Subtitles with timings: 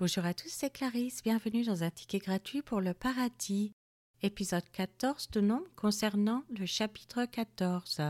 [0.00, 3.74] Bonjour à tous, c'est Clarisse, bienvenue dans un ticket gratuit pour le paradis,
[4.22, 8.00] épisode 14 de Nombre concernant le chapitre 14.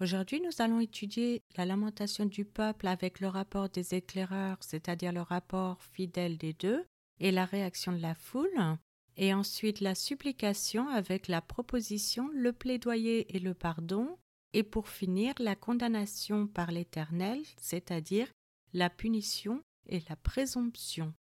[0.00, 5.20] Aujourd'hui, nous allons étudier la lamentation du peuple avec le rapport des éclaireurs, c'est-à-dire le
[5.20, 6.84] rapport fidèle des deux,
[7.20, 8.76] et la réaction de la foule,
[9.16, 14.18] et ensuite la supplication avec la proposition, le plaidoyer et le pardon,
[14.52, 18.26] et pour finir la condamnation par l'Éternel, c'est-à-dire
[18.72, 21.14] la punition et la présomption.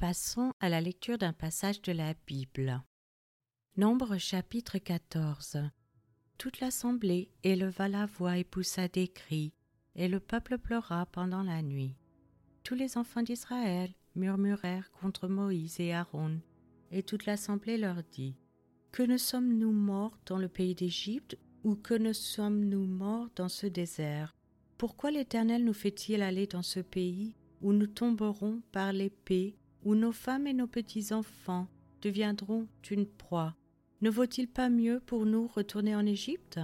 [0.00, 2.82] Passons à la lecture d'un passage de la Bible.
[3.76, 5.58] Nombre chapitre 14.
[6.38, 9.52] Toute l'assemblée éleva la voix et poussa des cris,
[9.94, 11.98] et le peuple pleura pendant la nuit.
[12.64, 16.40] Tous les enfants d'Israël murmurèrent contre Moïse et Aaron,
[16.90, 18.38] et toute l'assemblée leur dit
[18.92, 23.66] Que ne sommes-nous morts dans le pays d'Égypte, ou que ne sommes-nous morts dans ce
[23.66, 24.34] désert?
[24.78, 30.12] Pourquoi l'Éternel nous fait-il aller dans ce pays où nous tomberons par l'épée où nos
[30.12, 31.68] femmes et nos petits-enfants
[32.02, 33.54] deviendront une proie.
[34.00, 36.58] Ne vaut-il pas mieux pour nous retourner en Égypte?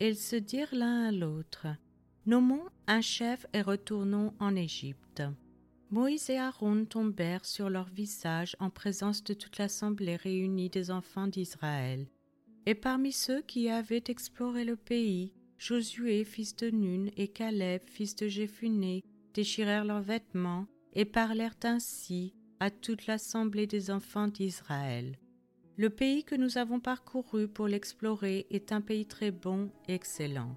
[0.00, 1.66] Ils se dirent l'un à l'autre
[2.26, 5.22] Nommons un chef et retournons en Égypte.
[5.90, 11.26] Moïse et Aaron tombèrent sur leur visage en présence de toute l'assemblée réunie des enfants
[11.26, 12.06] d'Israël.
[12.66, 18.14] Et parmi ceux qui avaient exploré le pays, Josué, fils de Nun, et Caleb, fils
[18.14, 25.16] de Jéphuné, déchirèrent leurs vêtements et parlèrent ainsi à toute l'assemblée des enfants d'Israël.
[25.76, 30.56] Le pays que nous avons parcouru pour l'explorer est un pays très bon et excellent.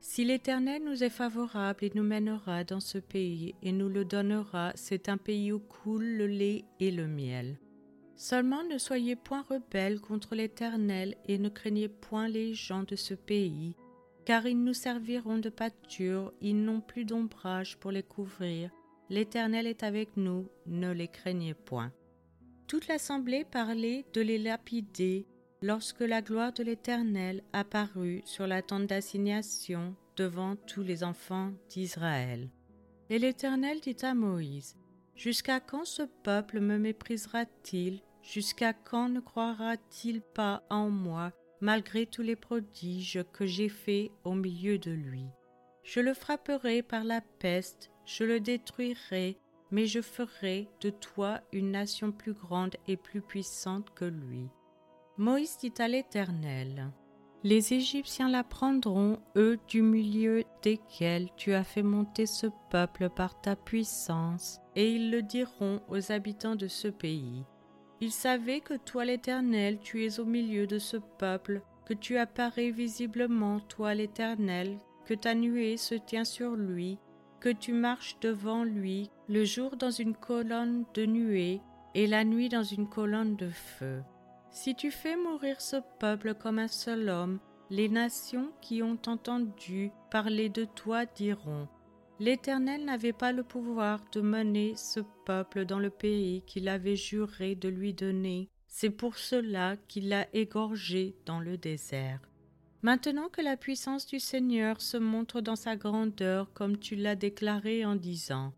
[0.00, 4.72] Si l'Éternel nous est favorable et nous mènera dans ce pays et nous le donnera,
[4.74, 7.58] c'est un pays où coule le lait et le miel.
[8.16, 13.14] Seulement ne soyez point rebelles contre l'Éternel et ne craignez point les gens de ce
[13.14, 13.74] pays,
[14.24, 18.70] car ils nous serviront de pâture, ils n'ont plus d'ombrage pour les couvrir,
[19.12, 21.92] L'Éternel est avec nous, ne les craignez point.
[22.66, 25.26] Toute l'assemblée parlait de les lapider
[25.60, 32.48] lorsque la gloire de l'Éternel apparut sur la tente d'assignation devant tous les enfants d'Israël.
[33.10, 34.76] Et l'Éternel dit à Moïse,
[35.14, 38.00] Jusqu'à quand ce peuple me méprisera-t-il?
[38.22, 44.32] Jusqu'à quand ne croira-t-il pas en moi, malgré tous les prodiges que j'ai faits au
[44.32, 45.26] milieu de lui
[45.82, 49.38] Je le frapperai par la peste je le détruirai,
[49.70, 54.48] mais je ferai de toi une nation plus grande et plus puissante que lui.
[55.18, 56.90] Moïse dit à l'Éternel,
[57.44, 63.40] Les Égyptiens la prendront, eux du milieu desquels tu as fait monter ce peuple par
[63.40, 67.44] ta puissance, et ils le diront aux habitants de ce pays.
[68.00, 72.70] Ils savaient que toi l'Éternel, tu es au milieu de ce peuple, que tu apparais
[72.70, 76.98] visiblement, toi l'Éternel, que ta nuée se tient sur lui,
[77.40, 81.60] que tu marches devant lui le jour dans une colonne de nuée
[81.94, 84.02] et la nuit dans une colonne de feu.
[84.50, 89.90] Si tu fais mourir ce peuple comme un seul homme, les nations qui ont entendu
[90.10, 91.68] parler de toi diront
[92.20, 97.54] L'Éternel n'avait pas le pouvoir de mener ce peuple dans le pays qu'il avait juré
[97.54, 98.48] de lui donner.
[98.68, 102.20] C'est pour cela qu'il l'a égorgé dans le désert.
[102.82, 107.84] Maintenant que la puissance du Seigneur se montre dans sa grandeur comme tu l'as déclaré
[107.84, 108.52] en disant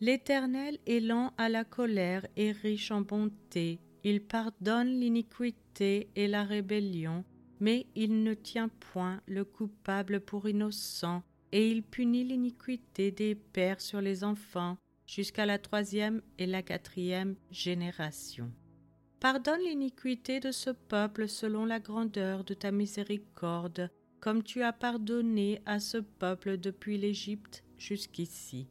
[0.00, 6.42] L'Éternel est lent à la colère et riche en bonté, il pardonne l'iniquité et la
[6.42, 7.24] rébellion,
[7.60, 11.22] mais il ne tient point le coupable pour innocent,
[11.52, 17.36] et il punit l'iniquité des pères sur les enfants jusqu'à la troisième et la quatrième
[17.50, 18.50] génération.
[19.20, 23.90] Pardonne l'iniquité de ce peuple selon la grandeur de ta miséricorde,
[24.20, 28.68] comme tu as pardonné à ce peuple depuis l'Égypte jusqu'ici.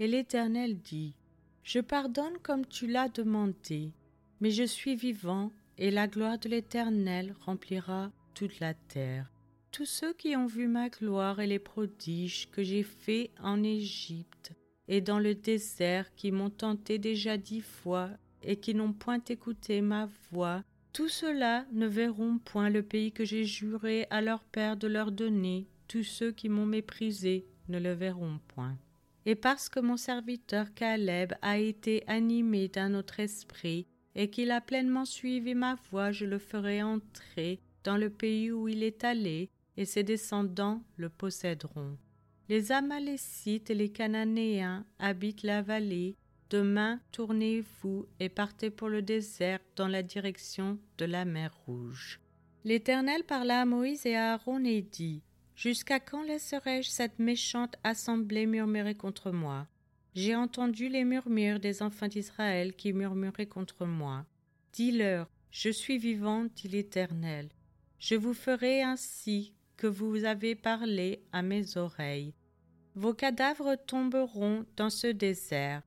[0.00, 1.14] Et l'Éternel dit,
[1.62, 3.92] Je pardonne comme tu l'as demandé,
[4.40, 9.30] mais je suis vivant, et la gloire de l'Éternel remplira toute la terre.
[9.70, 14.52] Tous ceux qui ont vu ma gloire et les prodiges que j'ai faits en Égypte
[14.88, 18.10] et dans le désert qui m'ont tenté déjà dix fois
[18.46, 20.62] et qui n'ont point écouté ma voix,
[20.92, 25.10] tous ceux-là ne verront point le pays que j'ai juré à leur père de leur
[25.10, 28.76] donner, tous ceux qui m'ont méprisé ne le verront point.
[29.26, 34.60] Et parce que mon serviteur Caleb a été animé d'un autre esprit, et qu'il a
[34.60, 39.50] pleinement suivi ma voix, je le ferai entrer dans le pays où il est allé,
[39.76, 41.98] et ses descendants le posséderont.
[42.48, 46.14] Les Amalécites et les Cananéens habitent la vallée,
[46.54, 52.20] Demain, tournez-vous et partez pour le désert dans la direction de la mer Rouge.
[52.62, 55.20] L'Éternel parla à Moïse et à Aaron et dit
[55.56, 59.66] Jusqu'à quand laisserai-je cette méchante assemblée murmurer contre moi?
[60.14, 64.24] J'ai entendu les murmures des enfants d'Israël qui murmuraient contre moi.
[64.72, 67.48] Dis-leur, je suis vivant, dit l'Éternel.
[67.98, 72.32] Je vous ferai ainsi que vous avez parlé à mes oreilles.
[72.94, 75.82] Vos cadavres tomberont dans ce désert,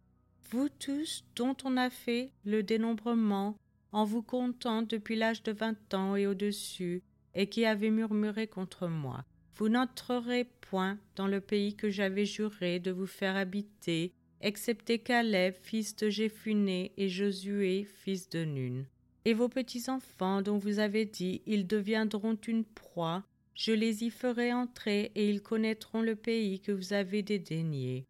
[0.49, 3.55] vous tous dont on a fait le dénombrement
[3.91, 7.01] en vous comptant depuis l'âge de vingt ans et au-dessus,
[7.35, 9.25] et qui avez murmuré contre moi.
[9.55, 15.55] Vous n'entrerez point dans le pays que j'avais juré de vous faire habiter, excepté Caleb,
[15.61, 18.85] fils de Jéphuné, et Josué, fils de Nun.
[19.25, 23.23] Et vos petits-enfants dont vous avez dit, ils deviendront une proie,
[23.55, 28.05] je les y ferai entrer, et ils connaîtront le pays que vous avez dédaigné.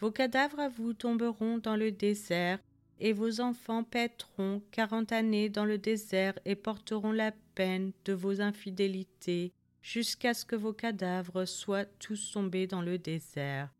[0.00, 2.58] Vos cadavres à vous tomberont dans le désert,
[3.00, 8.40] et vos enfants paîtront quarante années dans le désert et porteront la peine de vos
[8.40, 9.52] infidélités,
[9.82, 13.70] jusqu'à ce que vos cadavres soient tous tombés dans le désert.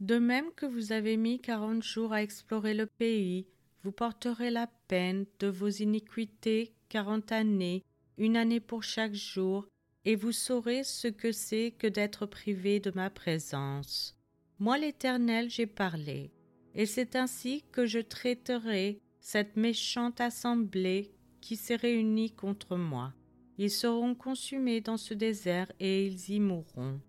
[0.00, 3.46] De même que vous avez mis quarante jours à explorer le pays,
[3.82, 7.84] vous porterez la peine de vos iniquités quarante années,
[8.16, 9.66] une année pour chaque jour,
[10.04, 14.17] et vous saurez ce que c'est que d'être privé de ma présence.
[14.60, 16.32] Moi l'Éternel j'ai parlé,
[16.74, 23.14] et c'est ainsi que je traiterai cette méchante assemblée qui s'est réunie contre moi.
[23.58, 27.00] Ils seront consumés dans ce désert et ils y mourront.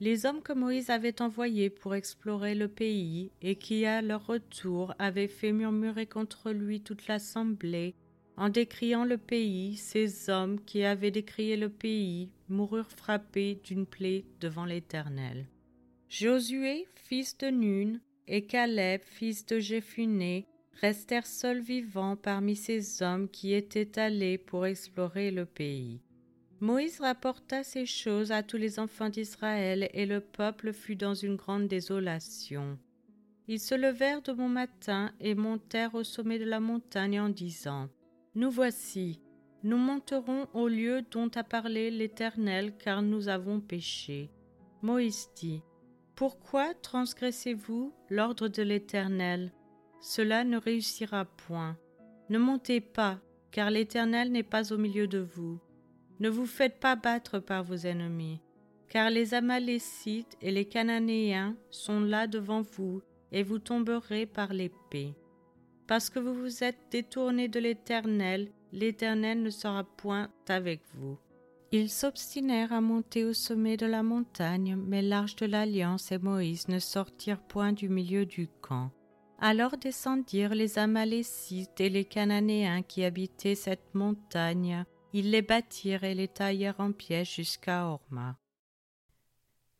[0.00, 4.92] Les hommes que Moïse avait envoyés pour explorer le pays et qui à leur retour
[4.98, 7.94] avaient fait murmurer contre lui toute l'assemblée,
[8.36, 14.24] en décriant le pays, ces hommes qui avaient décrié le pays moururent frappés d'une plaie
[14.40, 15.46] devant l'Éternel.
[16.08, 20.46] Josué, fils de Nun, et Caleb, fils de Jéphuné,
[20.80, 26.00] restèrent seuls vivants parmi ces hommes qui étaient allés pour explorer le pays.
[26.60, 31.36] Moïse rapporta ces choses à tous les enfants d'Israël, et le peuple fut dans une
[31.36, 32.78] grande désolation.
[33.46, 37.90] Ils se levèrent de bon matin et montèrent au sommet de la montagne en disant
[38.34, 39.20] Nous voici,
[39.62, 44.30] nous monterons au lieu dont a parlé l'Éternel, car nous avons péché.
[44.82, 45.62] Moïse dit
[46.18, 49.52] pourquoi transgressez-vous l'ordre de l'Éternel?
[50.00, 51.78] Cela ne réussira point.
[52.28, 53.20] Ne montez pas,
[53.52, 55.60] car l'Éternel n'est pas au milieu de vous.
[56.18, 58.40] Ne vous faites pas battre par vos ennemis,
[58.88, 63.00] car les Amalécites et les Cananéens sont là devant vous,
[63.30, 65.14] et vous tomberez par l'épée.
[65.86, 71.16] Parce que vous vous êtes détournés de l'Éternel, l'Éternel ne sera point avec vous.
[71.70, 76.68] Ils s'obstinèrent à monter au sommet de la montagne, mais l'arche de l'alliance et Moïse
[76.68, 78.90] ne sortirent point du milieu du camp.
[79.38, 84.84] Alors descendirent les Amalécites et les Cananéens qui habitaient cette montagne.
[85.12, 88.38] Ils les bâtirent et les taillèrent en pièces jusqu'à Orma.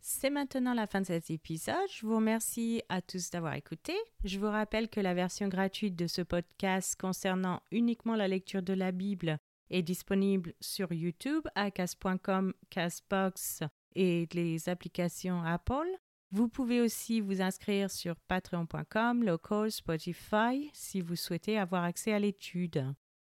[0.00, 1.74] C'est maintenant la fin de cet épisode.
[1.90, 3.94] Je vous remercie à tous d'avoir écouté.
[4.24, 8.74] Je vous rappelle que la version gratuite de ce podcast concernant uniquement la lecture de
[8.74, 9.38] la Bible
[9.70, 13.62] est disponible sur YouTube, acas.com, Casbox
[13.94, 15.88] et les applications Apple.
[16.30, 22.18] Vous pouvez aussi vous inscrire sur patreon.com, local, Spotify si vous souhaitez avoir accès à
[22.18, 22.84] l'étude.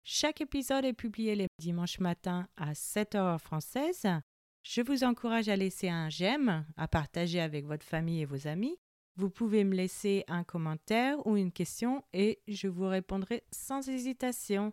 [0.05, 4.07] Chaque épisode est publié les dimanches matins à 7 h française.
[4.63, 8.79] Je vous encourage à laisser un j'aime, à partager avec votre famille et vos amis.
[9.17, 14.73] Vous pouvez me laisser un commentaire ou une question et je vous répondrai sans hésitation.